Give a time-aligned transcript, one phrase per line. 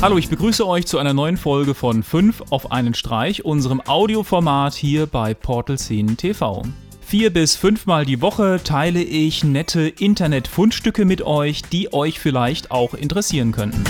[0.00, 4.74] Hallo, ich begrüße euch zu einer neuen Folge von 5 auf einen Streich, unserem Audioformat
[4.74, 6.62] hier bei Portal Scene TV.
[7.00, 12.94] Vier bis fünfmal die Woche teile ich nette Internet-Fundstücke mit euch, die euch vielleicht auch
[12.94, 13.82] interessieren könnten.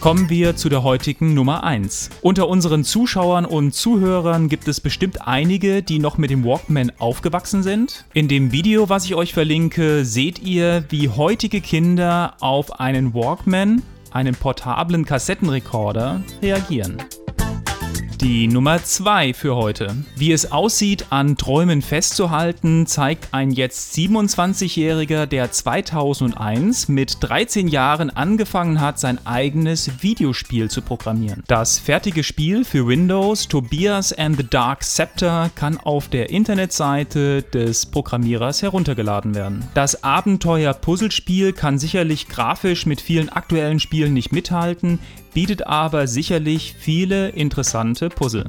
[0.00, 2.10] Kommen wir zu der heutigen Nummer 1.
[2.20, 7.62] Unter unseren Zuschauern und Zuhörern gibt es bestimmt einige, die noch mit dem Walkman aufgewachsen
[7.62, 8.06] sind.
[8.12, 13.82] In dem Video, was ich euch verlinke, seht ihr, wie heutige Kinder auf einen Walkman
[14.10, 16.98] einen portablen Kassettenrekorder reagieren.
[18.20, 19.96] Die Nummer 2 für heute.
[20.14, 28.10] Wie es aussieht, an Träumen festzuhalten, zeigt ein jetzt 27-Jähriger, der 2001 mit 13 Jahren
[28.10, 31.42] angefangen hat, sein eigenes Videospiel zu programmieren.
[31.46, 37.86] Das fertige Spiel für Windows, Tobias and the Dark Scepter, kann auf der Internetseite des
[37.86, 39.64] Programmierers heruntergeladen werden.
[39.72, 44.98] Das Abenteuer-Puzzlespiel kann sicherlich grafisch mit vielen aktuellen Spielen nicht mithalten,
[45.34, 48.44] bietet aber sicherlich viele interessante Puzzle.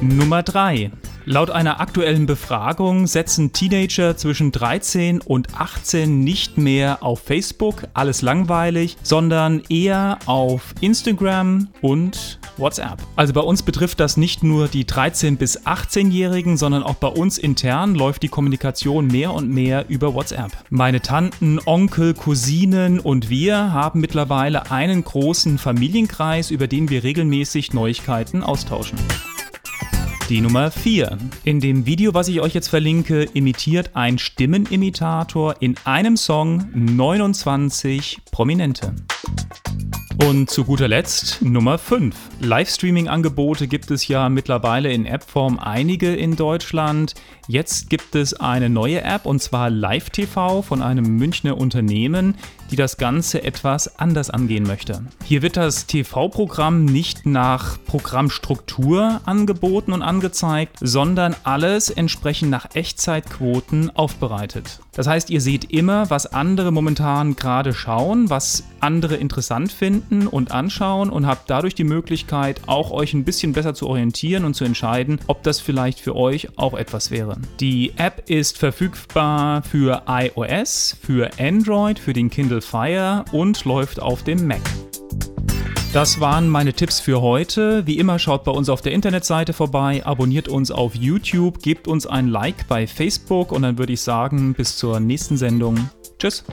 [0.00, 0.90] Nummer 3.
[1.24, 8.22] Laut einer aktuellen Befragung setzen Teenager zwischen 13 und 18 nicht mehr auf Facebook, alles
[8.22, 12.98] langweilig, sondern eher auf Instagram und WhatsApp.
[13.14, 17.38] Also bei uns betrifft das nicht nur die 13 bis 18-Jährigen, sondern auch bei uns
[17.38, 20.50] intern läuft die Kommunikation mehr und mehr über WhatsApp.
[20.70, 27.72] Meine Tanten, Onkel, Cousinen und wir haben mittlerweile einen großen Familienkreis, über den wir regelmäßig
[27.72, 28.98] Neuigkeiten austauschen.
[30.32, 31.18] Die Nummer 4.
[31.44, 38.22] In dem Video, was ich euch jetzt verlinke, imitiert ein Stimmenimitator in einem Song 29
[38.30, 38.94] Prominente.
[40.28, 42.14] Und zu guter Letzt Nummer 5.
[42.40, 47.14] Livestreaming-Angebote gibt es ja mittlerweile in App-Form einige in Deutschland.
[47.48, 52.36] Jetzt gibt es eine neue App und zwar Live TV von einem Münchner Unternehmen,
[52.70, 55.04] die das Ganze etwas anders angehen möchte.
[55.24, 63.90] Hier wird das TV-Programm nicht nach Programmstruktur angeboten und angezeigt, sondern alles entsprechend nach Echtzeitquoten
[63.90, 64.80] aufbereitet.
[64.92, 70.52] Das heißt, ihr seht immer, was andere momentan gerade schauen, was andere interessant finden und
[70.52, 74.64] anschauen und habt dadurch die Möglichkeit, auch euch ein bisschen besser zu orientieren und zu
[74.64, 77.36] entscheiden, ob das vielleicht für euch auch etwas wäre.
[77.60, 84.22] Die App ist verfügbar für iOS, für Android, für den Kindle Fire und läuft auf
[84.22, 84.60] dem Mac.
[85.92, 87.86] Das waren meine Tipps für heute.
[87.86, 92.06] Wie immer schaut bei uns auf der Internetseite vorbei, abonniert uns auf YouTube, gebt uns
[92.06, 95.90] ein Like bei Facebook und dann würde ich sagen, bis zur nächsten Sendung.
[96.18, 96.44] Tschüss.